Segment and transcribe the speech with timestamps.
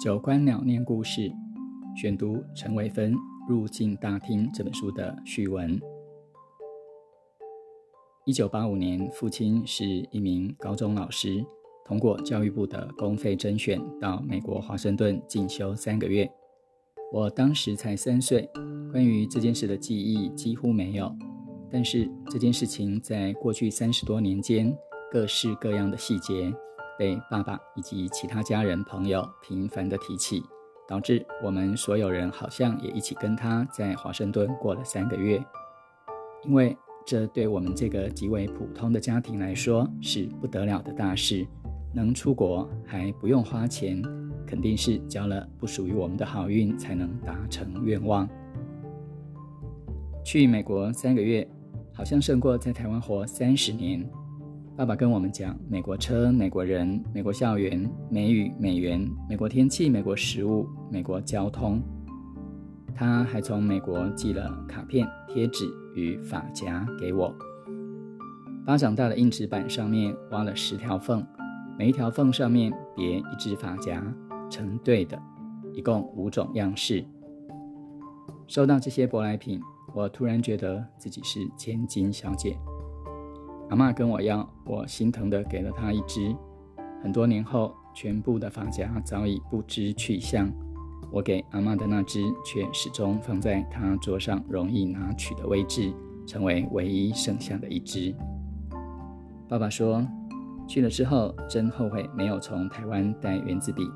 [0.00, 1.30] 九观鸟念故事，
[1.94, 3.12] 选读陈维芬
[3.46, 5.78] 《入境大厅》这本书的序文。
[8.24, 11.44] 一九八五年，父亲是一名高中老师，
[11.84, 16.26] 通过教育部的公费甄选到美国华盛顿进修三个月。
[17.12, 18.48] 我当时才三岁，
[18.90, 21.14] 关于这件事的记忆几乎没有。
[21.70, 24.74] 但是这件事情在过去三十多年间，
[25.12, 26.50] 各式各样的细节。
[27.00, 30.42] 被爸爸以及其他家人朋友频繁的提起，
[30.86, 35.42] 导致我们所有人好像也一起跟他在华盛顿过了三个月。
[36.44, 36.76] 因为
[37.06, 41.46] 这对我们这个极为普通的家庭来说是不得了的大事，
[41.94, 44.02] 能出国还不用花钱，
[44.46, 48.28] 肯定是交了不属于我们的好运才能达成愿望。
[50.22, 51.48] 去美国三个月，
[51.94, 54.06] 好像胜过在台湾活三十年。
[54.80, 61.82] 爸爸跟我们讲美国车、美国人、美国校园、美语、美元、美国天气、美国食物、美国交通。
[62.94, 67.30] 他还从美国寄了卡片、贴纸与发夹给我。
[68.64, 71.22] 巴掌大的硬纸板上面挖了十条缝，
[71.78, 74.02] 每一条缝上面别一只发夹，
[74.48, 75.20] 成对的，
[75.74, 77.04] 一共五种样式。
[78.46, 79.60] 收到这些舶来品，
[79.94, 82.56] 我突然觉得自己是千金小姐。
[83.70, 86.34] 阿妈跟我要，我心疼的给了她一只。
[87.04, 90.50] 很多年后，全部的发夹早已不知去向，
[91.12, 95.92] 我给阿妈的那只却始终放在她桌上容易拿取的位置，
[96.26, 98.12] 成为唯一剩下的一只。
[99.48, 100.04] 爸爸说，
[100.66, 103.88] 去了之后真后悔没有从台湾带圆珠笔。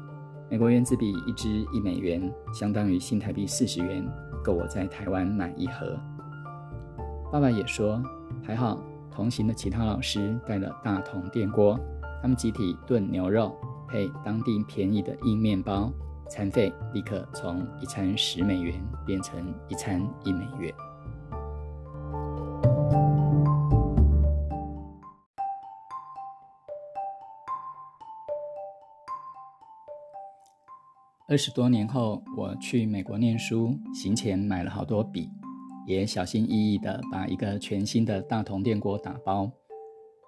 [0.49, 4.07] 美国圆珠笔一支一美元，相当于新台币四十元，
[4.45, 5.99] 够我在台湾买一盒。
[7.33, 8.01] 爸爸也说，
[8.41, 8.81] 还好。
[9.15, 11.79] 同行的其他老师带了大铜电锅，
[12.21, 13.57] 他们集体炖牛肉，
[13.89, 15.93] 配当地便宜的硬面包，
[16.29, 18.75] 餐费立刻从一餐十美元
[19.07, 20.75] 变成一餐一美元。
[31.27, 35.31] 二十多年后，我去美国念书，行前买了好多笔。
[35.87, 39.51] 也小心翼翼地把一个全新的大铜电锅打包。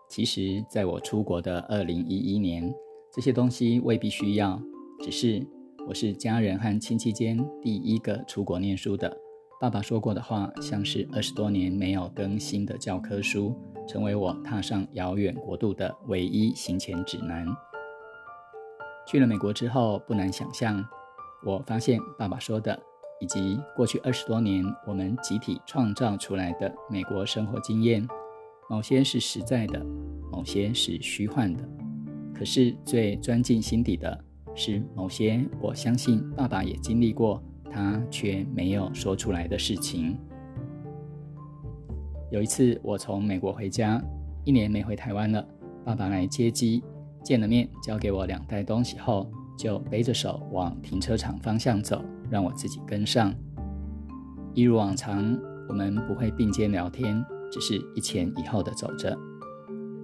[0.09, 2.72] 其实，在我出国的二零一一年，
[3.12, 4.61] 这些东西未必需要。
[5.03, 5.44] 只是
[5.89, 9.17] 我是家人和亲戚间第一个出国念书的。
[9.61, 13.55] 爸爸说过的话，像是二十多年没有更新的教科书，
[13.88, 17.47] 成为我踏上遥远国度的唯一行前指南。
[19.09, 20.84] 去了美国之后，不难想象，
[21.44, 22.81] 我发现爸爸说的。
[23.21, 28.06] 以及过去二十多年我们集体创造出来的美国生活经验，
[28.69, 29.84] 某些是实在的，
[30.31, 31.69] 某些是虚幻的。
[32.34, 34.25] 可是最钻进心底的
[34.55, 40.19] 是某些我相信爸爸也经历过，他却没有说出来的事情。
[42.31, 44.03] 有一次我从美国回家，
[44.44, 45.47] 一年没回台湾了，
[45.84, 46.82] 爸爸来接机，
[47.22, 52.05] 见了面，交给我两袋东西后，就背着手往停车场方向走。
[52.28, 53.33] 让我自己跟上。
[54.53, 59.17] 一如往常，我们不会并肩聊天，只是一前一后的走着。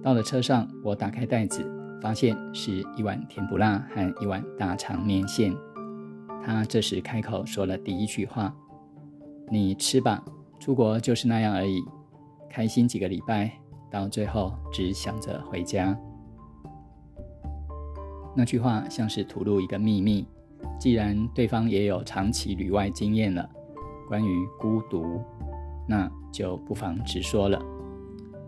[0.01, 1.69] 到了车上，我打开袋子，
[2.01, 5.53] 发现是一碗甜不辣和一碗大肠面线。
[6.45, 8.55] 他这时开口说了第一句话
[9.51, 10.23] ：“你吃吧，
[10.61, 11.83] 出国就是那样而已，
[12.49, 13.51] 开心几个礼拜，
[13.91, 15.93] 到最后只想着回家。”
[18.35, 20.25] 那句话像是吐露一个秘密。
[20.79, 23.47] 既然对方也有长期旅外经验了，
[24.07, 25.21] 关于孤独，
[25.87, 27.61] 那就不妨直说了。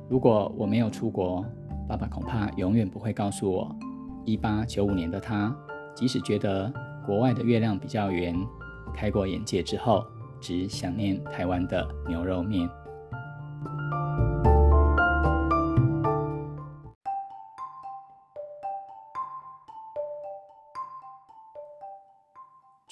[0.10, 1.46] 如果我没有出国，
[1.88, 3.76] 爸爸恐怕永远不会告诉我，
[4.24, 5.56] 一八九五年的他，
[5.94, 6.72] 即使觉得
[7.06, 8.36] 国外的月亮比较圆，
[8.94, 10.04] 开过眼界之后，
[10.40, 12.70] 只想念台湾的牛肉面。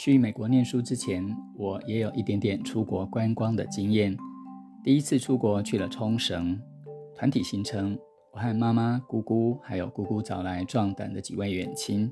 [0.03, 4.13] 去美国念书之前，我也有一点点出国观光的经验。
[4.83, 6.59] 第一次出国去了冲绳，
[7.15, 7.97] 团体行程，
[8.33, 12.11] 我和妈妈、姑姑还有姑姑找来壮胆的几位远亲。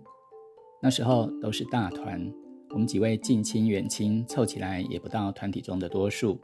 [0.82, 2.32] 那时候都是大团，
[2.70, 6.40] 我们几位近亲远亲凑起来也不到团体中的多数。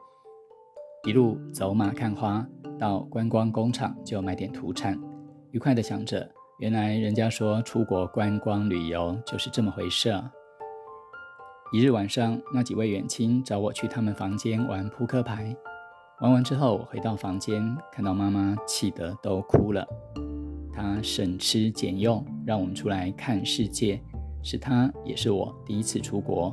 [1.07, 2.45] 一路走马看花，
[2.77, 4.99] 到观光工厂就买点土产，
[5.51, 6.29] 愉快的想着，
[6.59, 10.29] 原来人家说出国观光旅游就是这么回事啊。
[11.73, 15.53] 一日晚上，那几位远亲找我去他们房间玩扑克牌。
[16.21, 19.85] 玩完之后，回到房间，看到妈妈气得都哭了。
[20.71, 24.01] 她省吃俭用，让我们出来看世界，
[24.41, 26.49] 是她也是我第一次出国，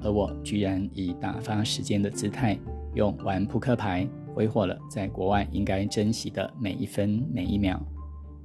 [0.00, 2.56] 而我居然以打发时间的姿态，
[2.94, 7.84] 用玩扑克牌挥霍了在国外应该珍惜的每一分每一秒。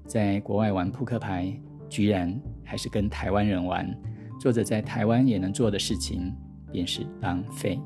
[0.07, 1.55] 在国外玩扑克牌，
[1.87, 3.87] 居然还是跟台湾人玩，
[4.47, 6.33] 做着在台湾也能做的事情，
[6.71, 7.77] 便是浪费。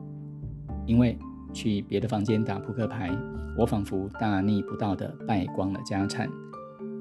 [0.86, 1.18] 因为
[1.52, 3.10] 去别的房间打扑克牌，
[3.58, 6.30] 我仿佛大逆不道的败光了家产。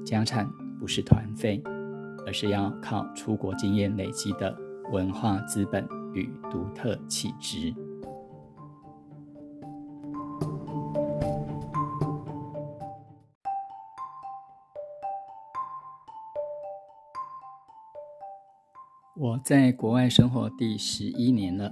[0.03, 0.49] 家产
[0.79, 1.61] 不是团费，
[2.25, 4.57] 而是要靠出国经验累积的
[4.91, 7.71] 文化资本与独特气质。
[19.43, 21.71] 在国外生活第十一年了，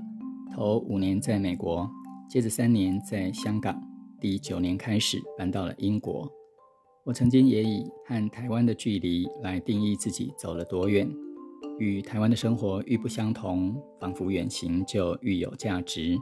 [0.51, 1.88] 头五年在美国，
[2.27, 3.80] 接着三年在香港，
[4.19, 6.27] 第九年开始搬到了英国。
[7.04, 11.07] 我曾经也以和台湾的距离来定义自己走了多远，
[11.77, 16.18] 与台湾的生活愈不相同，仿佛远行就愈有价值。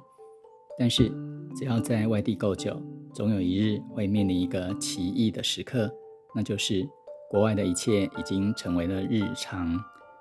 [0.78, 1.10] 但是，
[1.56, 2.82] 只要在外地够久，
[3.14, 5.90] 总有一日会面临一个奇异的时刻，
[6.36, 6.86] 那就是
[7.32, 9.80] 国外的一切已经成为了日常。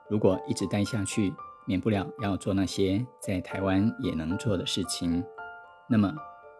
[0.09, 1.33] 如果一直待下去，
[1.67, 5.23] 免不了要做那些在台湾也能做的事情。
[5.89, 6.15] 那么，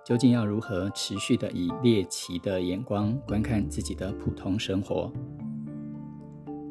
[0.05, 5.13] 究竟要如何持续的以猎奇的眼光观看自己的普通生活？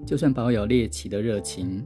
[0.05, 1.85] 就算保有猎奇的热情，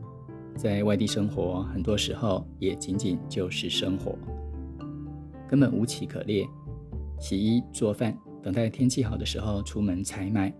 [0.56, 4.18] 在外地生活，很多时候也仅仅就是生活，
[5.48, 6.48] 根本无奇可猎。
[7.20, 10.54] 洗衣、做饭，等待天气好的时候出门采买，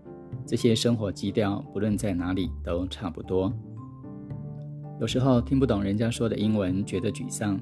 [0.46, 3.52] 这些生活基调，不论在哪里都差不多。
[5.00, 7.58] 有时候听不懂人家说的英文，觉得沮丧。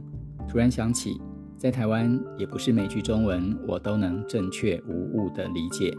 [0.49, 1.21] 突然想起，
[1.57, 5.97] 在台湾也不是每句中文我都能正确无误的理解。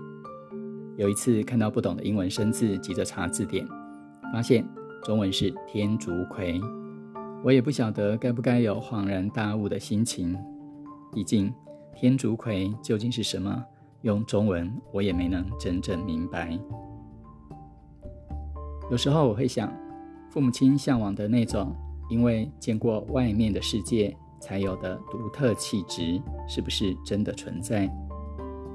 [0.98, 3.66] 有一次看到不懂的英文生字，急着查字典，
[4.34, 4.68] 发现
[5.02, 6.60] 中文是天竺葵。
[7.42, 10.38] 我也不晓得该不该有恍然大悟的心情，
[11.14, 11.50] 毕竟
[11.96, 13.64] 天竺葵究竟是什么，
[14.02, 16.60] 用中文我也没能真正明白。
[18.92, 19.72] 有时候我会想。
[20.30, 21.76] 父母亲向往的那种，
[22.08, 27.90] 因为见过外面的世界才有的独特气质，是不是真的存在？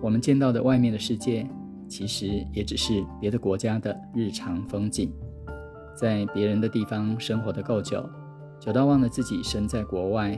[0.02, 1.48] 我们见到的外面的世界，
[1.88, 5.12] 其实也只是别的国家的日常风景。
[5.94, 8.04] 在别人的地方生活的够久，
[8.58, 10.36] 久到忘了自己身在国外，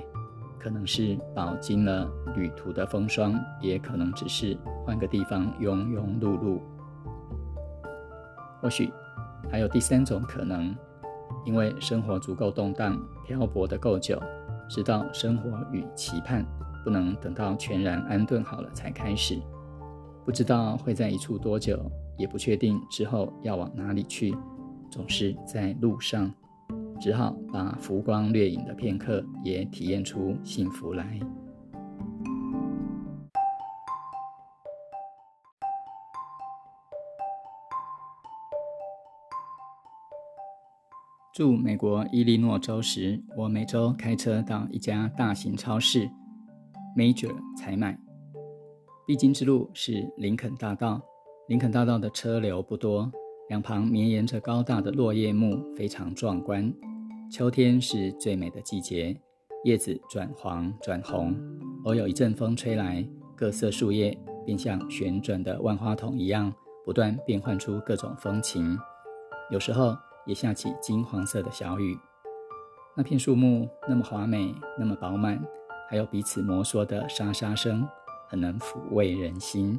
[0.59, 4.55] 可能是饱经了旅途的风霜，也可能只是
[4.85, 6.61] 换个地方庸庸碌碌。
[8.61, 8.93] 或许
[9.51, 10.77] 还有第三种可能。
[11.47, 14.21] 因为生活足够动荡，漂泊的够久，
[14.69, 16.45] 知道生活与期盼
[16.85, 19.41] 不能等到全然安顿好了才开始，
[20.25, 24.37] 不知道会在一处多久，也不确定之后要往哪里去，
[24.91, 26.31] 总是在路上，
[27.01, 31.19] 只好把浮光掠影的片刻也体验出幸福来。
[41.37, 46.09] 住美国伊利诺州时，我每周开车到一家大型超市
[46.97, 47.95] Major 采买。
[49.07, 50.99] 必经之路是林肯大道。
[51.49, 53.13] 林肯大道的车流不多，
[53.51, 56.73] 两旁绵延着高大的落叶木，非常壮观。
[57.31, 59.15] 秋天是最美的季节，
[59.65, 61.37] 叶子转黄转红，
[61.85, 66.51] 偶有一阵风吹来，各色树叶便像旋转的万花筒一样，
[66.83, 68.79] 不断变换出各种风情。
[69.51, 69.95] 有时候。
[70.27, 71.97] 也下起金黄色的小雨，
[72.97, 75.41] 那片树木那么华美，那么饱满，
[75.89, 77.87] 还有彼此摩挲的沙沙声，
[78.29, 79.79] 很能抚慰人心。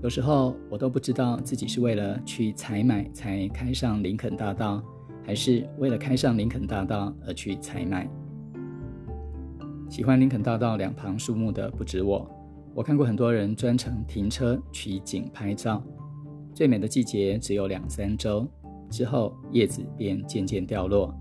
[0.00, 4.80] 有时候我都不知道自己是为了去采买才开上林肯大道，
[5.26, 8.08] 还是为了开上林肯大道而去采买。
[9.90, 12.30] 喜欢林肯大道两旁树木的不止我，
[12.74, 15.82] 我看过很多人专程停车取景拍照。
[16.54, 18.46] 最美的季节只有两三周。
[18.88, 21.14] 之后，叶子便渐渐掉落，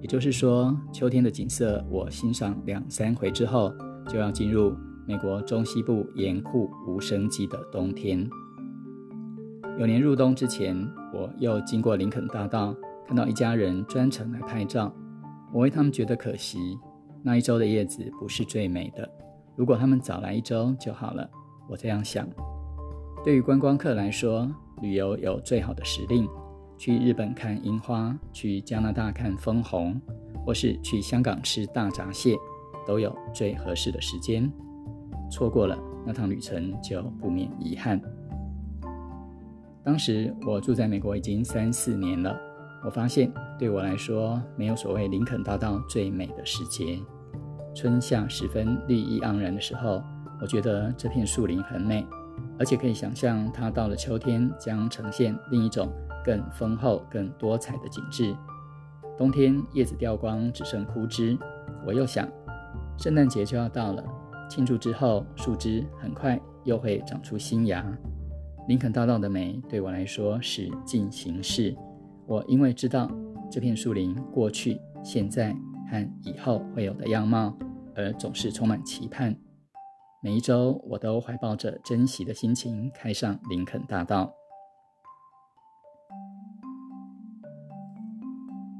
[0.00, 3.72] 也就是说，秋天的景色我欣赏两三回之后，
[4.08, 4.74] 就要进入
[5.06, 8.28] 美国中西部严酷无生机的冬天。
[9.78, 10.76] 有年入冬之前，
[11.12, 12.74] 我又经过林肯大道，
[13.06, 14.94] 看到一家人专程来拍照，
[15.52, 16.78] 我为他们觉得可惜。
[17.22, 19.08] 那一周的叶子不是最美的，
[19.56, 21.28] 如果他们早来一周就好了。
[21.66, 22.28] 我这样想。
[23.24, 24.46] 对于观光客来说，
[24.82, 26.28] 旅游有最好的时令。
[26.76, 30.00] 去日本看樱花，去加拿大看枫红，
[30.44, 32.36] 或是去香港吃大闸蟹，
[32.86, 34.50] 都有最合适的时间。
[35.30, 38.00] 错过了那趟旅程，就不免遗憾。
[39.82, 42.38] 当时我住在美国已经三四年了，
[42.84, 46.98] 我发现对我来说，没有所谓林肯大道最美的时节。
[47.74, 50.02] 春夏时分绿意盎然的时候，
[50.40, 52.06] 我觉得这片树林很美，
[52.58, 55.92] 而且可以想象它到了秋天将呈现另一种
[56.24, 58.34] 更丰厚、更多彩的景致。
[59.16, 61.38] 冬天叶子掉光，只剩枯枝。
[61.86, 62.28] 我又想，
[62.98, 64.02] 圣诞节就要到了，
[64.48, 67.86] 庆祝之后，树枝很快又会长出新芽。
[68.66, 71.76] 林肯大道的美对我来说是进行式。
[72.26, 73.10] 我因为知道
[73.50, 75.54] 这片树林过去、现在
[75.90, 77.54] 和以后会有的样貌，
[77.94, 79.36] 而总是充满期盼。
[80.22, 84.32] 每一周，我都怀抱着珍惜的心情开上林肯大道。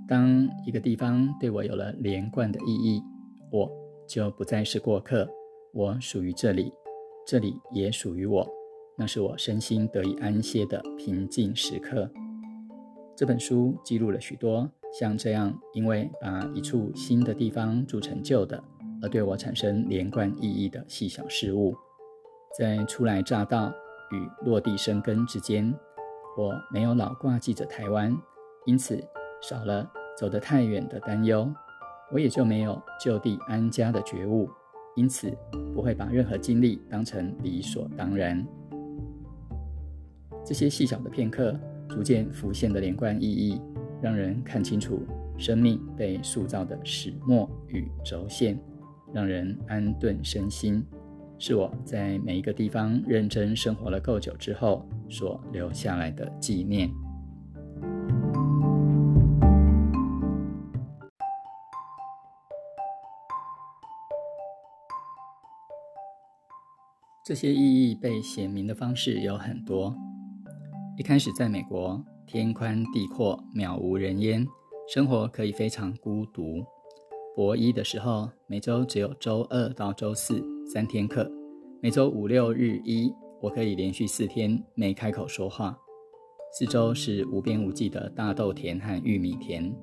[0.06, 3.02] 当一个地方对我有了连贯的意义，
[3.50, 3.70] 我
[4.06, 5.28] 就不再是过客，
[5.72, 6.72] 我属于这里，
[7.26, 8.46] 这里也属于我。
[8.96, 12.08] 那是我身心得以安歇的平静时刻。
[13.16, 18.62] 这本书记录了许多像这样，因为把一处新的地方铸成旧的，
[19.02, 21.74] 而对我产生连贯意义的细小事物。
[22.56, 23.72] 在初来乍到
[24.12, 25.74] 与落地生根之间，
[26.36, 28.16] 我没有老挂记着台湾，
[28.66, 29.02] 因此
[29.48, 31.46] 少了走得太远的担忧；
[32.12, 34.48] 我也就没有就地安家的觉悟，
[34.96, 35.30] 因此
[35.74, 38.44] 不会把任何经历当成理所当然。
[40.44, 41.54] 这些细小的片刻。
[41.86, 43.60] 逐渐浮现的连贯意义，
[44.00, 48.58] 让人看清楚生命被塑造的始末与轴线，
[49.12, 50.82] 让人安顿身心，
[51.38, 56.90] 是我在每一个地方认真生活了够久之后所留下来的纪念。
[67.24, 69.96] 这些意义被显明的方式有很多。
[70.98, 74.46] 一开始在美国，天宽地阔，渺无人烟，
[74.86, 76.62] 生活可以非常孤独。
[77.34, 81.26] 博一的时候，每周只有周二到周四三天课，
[81.80, 85.74] 每周五六日一，我可以连续四天没开口说话。
[86.52, 89.74] 四周是无边无际的大豆田和玉米田。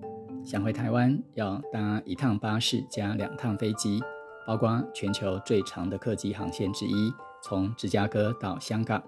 [0.43, 3.99] 想回台湾，要搭一趟巴士加两趟飞机，
[4.45, 7.11] 包括全球最长的客机航线之一，
[7.43, 9.01] 从芝加哥到香港。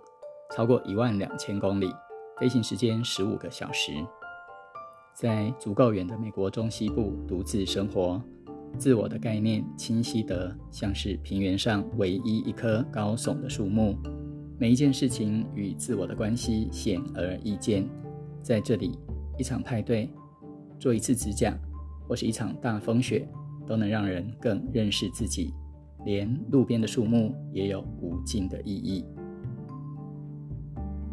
[0.55, 1.91] 超过一万两千公里，
[2.39, 3.91] 飞行时间十五个小时，
[5.15, 8.21] 在足够远的美国中西部独自生活，
[8.77, 13.97] 自我的概念清晰得像是平原上唯一一棵高耸的树木。
[14.59, 17.89] 每一件事情与自我的关系显而易见。
[18.43, 18.99] 在这里，
[19.39, 20.07] 一场派对，
[20.77, 21.57] 做一次指甲，
[22.07, 23.27] 或是一场大风雪，
[23.65, 25.51] 都能让人更认识自己。
[26.05, 29.05] 连路边的树木也有无尽的意义。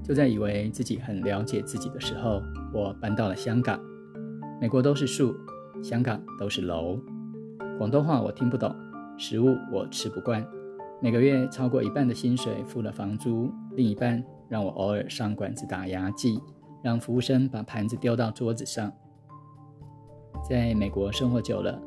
[0.03, 2.43] 就在以为自己很了解自己的时候，
[2.73, 3.79] 我搬到了香港。
[4.61, 5.35] 美国都是树，
[5.83, 6.99] 香港都是楼。
[7.79, 8.75] 广东话我听不懂，
[9.17, 10.45] 食物我吃不惯。
[11.01, 16.39] 每个月超过一半的薪水付了房租，另一半让我偶尔上馆子打牙祭，
[16.83, 18.93] 让服务生把盘子丢到桌子上。
[20.49, 21.81] 在美国生活久了，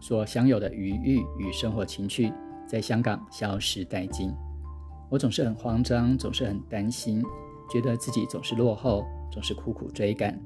[0.00, 2.32] 所享有的余裕与生活情趣，
[2.66, 4.32] 在香港消失殆尽。
[5.10, 7.22] 我总是很慌张，总是很担心，
[7.70, 10.38] 觉得自己总是落后，总是苦苦追赶。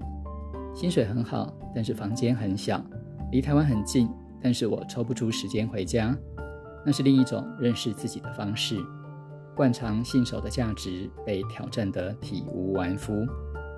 [0.75, 2.83] 薪水很好，但是房间很小，
[3.31, 4.09] 离台湾很近，
[4.41, 6.17] 但是我抽不出时间回家。
[6.85, 8.77] 那是另一种认识自己的方式。
[9.55, 13.13] 惯常信守的价值被挑战得体无完肤。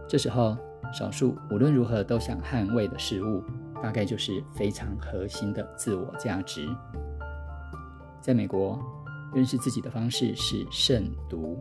[0.08, 0.56] 这时候，
[0.92, 3.42] 少数无论如何都想捍卫的事物，
[3.84, 6.66] 大概就是非常核心的自我价值。
[8.22, 8.82] 在美国。
[9.34, 11.58] 认识自己的方式是慎独，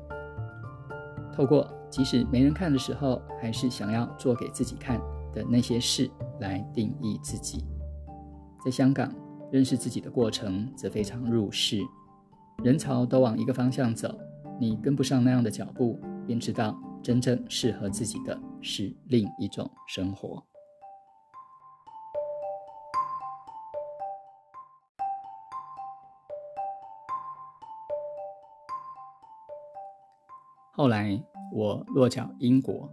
[1.36, 5.02] 透过即使没人看的时候，还是想要做给自己看
[5.34, 6.08] 的那些事
[6.40, 7.66] 来定义自己。
[8.64, 9.12] 在香港，
[9.52, 11.80] 认识自己的过程则非常入世，
[12.64, 14.16] 人潮都往一个方向走，
[14.60, 20.46] 你跟不上那样的脚步，便知道真正适合自己的是另一种生活。
[30.76, 32.92] 后来我落脚英国，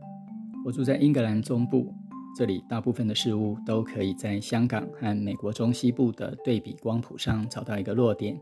[0.67, 1.95] 我住在英格兰中部，
[2.37, 8.39] 这里大部分的事物都可以在香港和美国中西部的对比光谱上找到一个落点，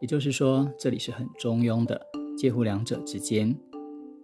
[0.00, 2.00] 也就是说，这里是很中庸的，
[2.36, 3.52] 介乎两者之间。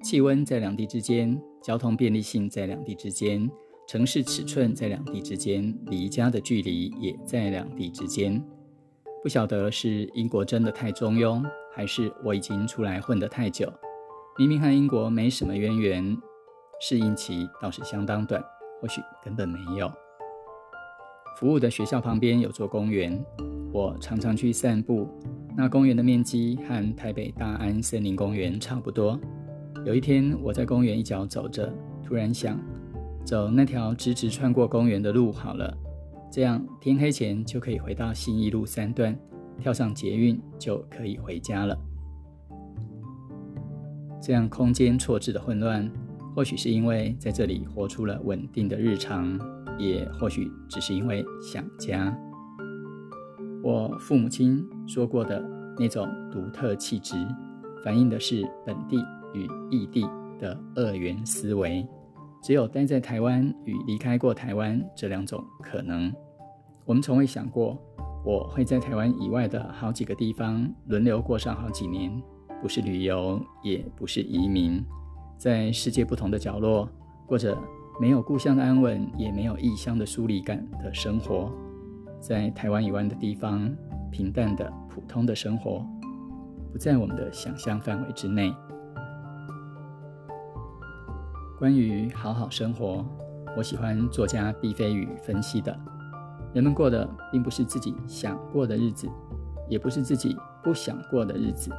[0.05, 3.51] 气温在两地之间，交通便利性在两地之间，
[3.89, 8.41] 城市尺寸在两地之间，离家的距离也在两地之间。
[9.21, 11.45] 不晓得是英国真的太中庸，
[11.75, 13.69] 还是我已经出来混得太久。
[14.37, 16.19] 明明和英国没什么渊源，
[16.81, 18.43] 适应期倒是相当短，
[18.81, 19.89] 或许根本没有。
[21.39, 23.25] 服务的学校旁边有座公园，
[23.73, 25.09] 我常常去散步。
[25.57, 29.17] 那公园的面积和台北大安森林公园差不多。
[29.87, 31.73] 有一天，我在公园一角走着，
[32.03, 32.59] 突然想，
[33.25, 35.73] 走那条直直穿过公园的路好了，
[36.33, 39.17] 这样天黑前就可以回到信义路三段，
[39.61, 41.79] 跳上捷运就可以回家了。
[44.25, 45.87] 这样空间错置的混乱，
[46.35, 49.39] 或许是因为在这里活出了稳定的日常，
[49.79, 52.17] 也或许只是因为想家。
[53.63, 55.45] 我父母亲说过的
[55.79, 57.15] 那种独特气质，
[57.85, 58.97] 反映的是本地
[59.35, 60.07] 与异地
[60.41, 61.87] 的二元思维。
[62.43, 66.11] 只有待在台湾与离开过台湾这两种可能。
[66.87, 67.79] 我们从未想过，
[68.25, 72.11] 我会在台湾以外的好几个地方轮流过上好几年，
[72.65, 74.83] 不是旅游，也不是移民，
[75.37, 76.89] 在世界不同的角落
[77.27, 77.55] 过着
[78.01, 81.53] 没有故乡的安稳，也没有异乡的疏离感的生活。
[82.21, 83.71] 在台湾以外的地方，
[84.11, 85.85] 平淡的、普通的生活，
[86.73, 88.51] 不在我们的想象范围之内。
[91.59, 93.05] 关于好好生活，
[93.59, 95.79] 我喜欢作家毕飞宇分析的：
[96.55, 99.07] 人们过的并不是自己想过的日子，
[99.69, 101.71] 也不是自己不想过的日子，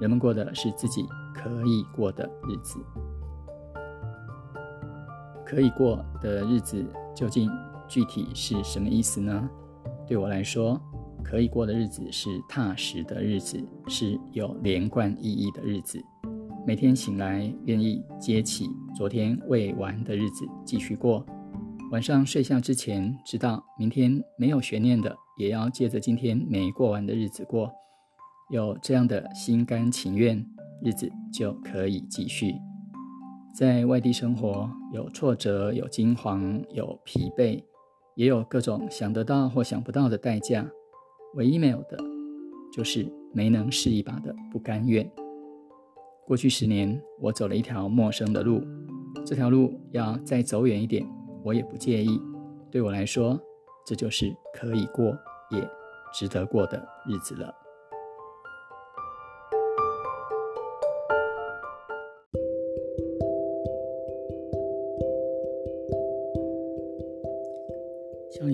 [0.00, 2.78] 人们过的是自己可以过的日子。
[5.44, 7.50] 可以过的日子，究竟
[7.88, 9.48] 具体是什么意思呢？
[10.06, 10.78] 对我来说，
[11.24, 15.98] 可以过的日子是踏实的日子，是有连贯意义的日子。
[16.66, 21.24] 每天醒来，愿意接起昨天未完的日子继续过。
[21.90, 27.72] 晚上睡下之前，知道明天没有悬念的，也要借着今天没过完的日子过。
[28.50, 30.42] 有这样的心甘情愿，
[30.82, 32.54] 日子就可以继续。
[33.54, 37.62] 在外地生活，有挫折，有惊惶，有疲惫。
[38.14, 40.66] 也有各种想得到或想不到的代价，
[41.34, 41.96] 唯一没有的，
[42.72, 45.08] 就是没能试一把的不甘愿。
[46.26, 48.60] 过去十年，我走了一条陌生的路，
[49.24, 51.06] 这条路要再走远一点，
[51.44, 52.20] 我也不介意。
[52.72, 53.38] 对我来说，
[53.86, 55.16] 这就是可以过
[55.50, 55.68] 也
[56.12, 57.54] 值得过的日子了。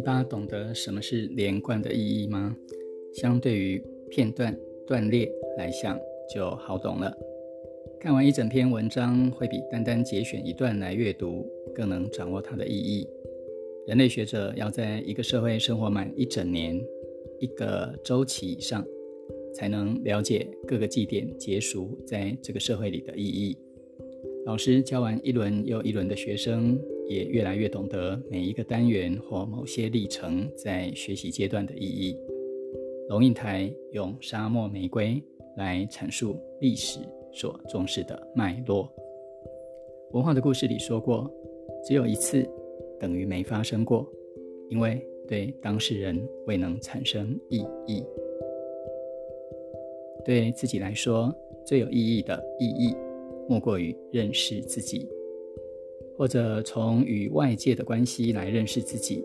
[0.04, 2.54] 大家懂得什么是连贯的意义吗？
[3.14, 4.54] 相对于片段
[4.86, 5.98] 断裂来想
[6.32, 7.10] 就好懂了。
[7.98, 13.08] 看完一整篇文章，会比单单节选一段来阅读更能掌握它的意义。
[13.86, 16.78] 人类学者要在一个社会生活满一整年、
[17.40, 18.84] 一个周期以上，
[19.54, 23.56] 才能了解各个祭典结束在这个社会里的意义。
[24.44, 26.78] 老师教完一轮又一轮的学生。
[27.06, 32.16] 也越来越懂得每一个单元或某些历程在学习阶段的意义。
[33.08, 35.22] 龙应台用沙漠玫瑰
[35.56, 37.00] 来阐述历史
[37.32, 38.90] 所重视的脉络。
[40.12, 41.30] 文化的故事里说过，
[41.84, 42.48] 只有一次
[42.98, 44.10] 等于没发生过，
[44.70, 48.02] 因为对当事人未能产生意义。
[50.24, 51.34] 对自己来说，
[51.66, 52.96] 最有意义的意义，
[53.46, 55.06] 莫过于认识自己。
[56.16, 59.24] 或者从与外界的关系来认识自己，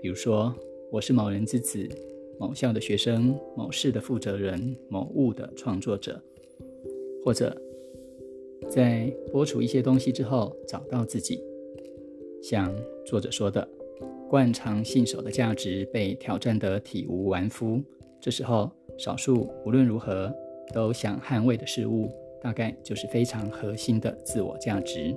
[0.00, 0.54] 比如说，
[0.90, 1.86] 我是某人之子、
[2.38, 6.18] 某校的学生、某市的负责人、某物的创作者，
[7.22, 7.54] 或者
[8.70, 11.42] 在播出一些东西之后找到自己，
[12.42, 13.68] 像作者说的，
[14.30, 17.82] 惯常信守的价值被挑战得体无完肤，
[18.18, 20.32] 这时候少数无论如何
[20.72, 22.10] 都想捍卫的事物，
[22.40, 25.14] 大概就是非常核心的自我价值。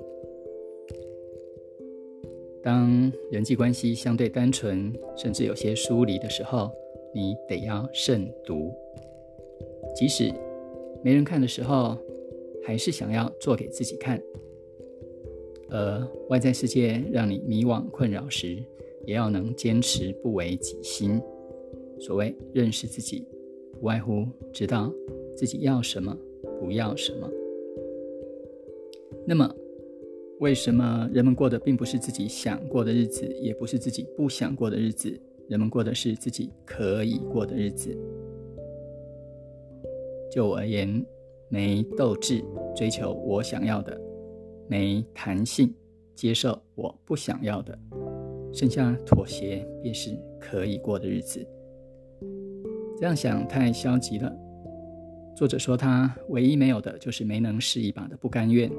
[2.62, 6.70] 当人际关系相对单纯，甚至有些疏离的时候，
[7.14, 8.70] 你得要慎独。
[9.96, 10.34] 即使
[11.02, 11.98] 没人看的时候，
[12.64, 14.22] 还是想要做给自己看。
[15.70, 18.58] 而外在世界让你迷惘困扰时，
[19.06, 21.22] 也要能坚持不为己心。
[22.00, 23.26] 所谓认识自己，
[23.74, 24.92] 不外乎知道
[25.36, 26.18] 自己要什么，
[26.60, 27.30] 不要什么。
[29.26, 29.56] 那么。
[30.40, 35.20] 为什么人们过的并不是自己想过的日子，也不是自己不想过的日子？
[35.50, 37.90] 人们过的是自己可以过的日子。
[40.32, 41.06] 就我而言，
[41.50, 42.42] 没斗志
[42.74, 44.00] 追求我想要的，
[44.70, 45.74] 没弹性
[46.16, 47.78] 接受我不想要的，
[48.54, 51.46] 剩下妥协便是可以过的日子。
[52.98, 54.34] 这样想太消极了。
[55.36, 58.72] 作者说，他唯一没有的就是没能试一把的不甘愿。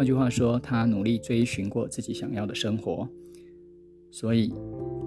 [0.00, 3.06] 换句话说，他努力追寻过自己想要的生活。
[4.10, 4.50] 所以，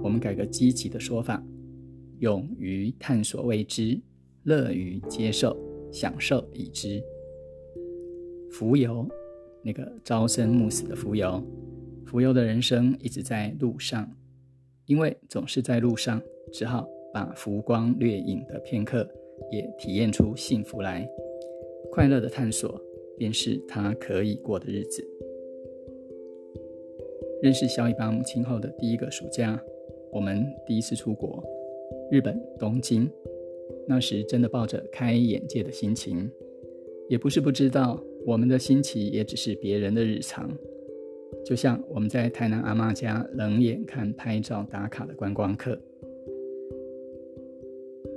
[0.04, 1.44] 我们改个积极的说法：
[2.20, 4.00] 勇于探索未知，
[4.44, 5.58] 乐于接受，
[5.92, 7.02] 享受已知。
[8.52, 9.10] 浮游，
[9.64, 11.44] 那个朝生暮死的浮游，
[12.06, 14.08] 浮游的人生一直在路上，
[14.86, 19.10] 因为总是在路上，只好把浮光掠影的片刻
[19.52, 21.10] 也体验出幸福来。
[21.92, 22.80] 快乐的探索，
[23.18, 25.08] 便是他可以过的日子。
[27.42, 29.62] 认识小尾巴母亲后的第一个暑假，
[30.12, 31.44] 我们第一次出国，
[32.10, 33.10] 日本东京。
[33.86, 36.30] 那时真的抱着开眼界的心情，
[37.10, 40.50] 也不是不知道我们的新奇也只是别人的日常。
[41.44, 45.78] 就像我们在台南阿妈家冷眼看拍照打卡的观光客，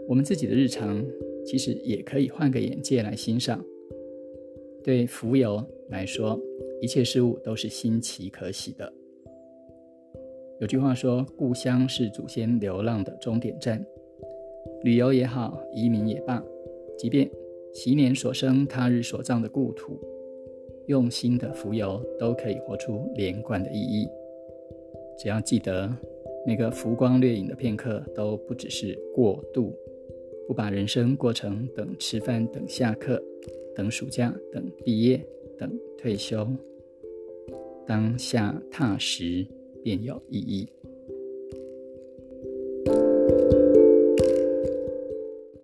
[0.07, 1.05] 我们自己的日常
[1.45, 3.65] 其实也可以换个眼界来欣赏。
[4.87, 6.41] 对浮游来说，
[6.81, 8.93] 一切事物都是新奇可喜的。
[10.61, 13.85] 有句话说：“故乡是祖先流浪的终点站。”
[14.85, 16.41] 旅游也好，移民也罢，
[16.97, 17.29] 即便
[17.75, 19.99] 昔年所生，他日所葬的故土，
[20.87, 24.09] 用心的浮游，都可以活出连贯的意义。
[25.19, 25.93] 只要记得，
[26.47, 29.75] 每个浮光掠影的片刻，都不只是过渡，
[30.47, 33.21] 不把人生过成等吃饭、等下课、
[33.77, 35.25] 等暑假、等毕业、
[35.57, 36.49] 等退休，
[37.87, 39.47] 当下踏实。
[39.87, 40.69] 便有意义。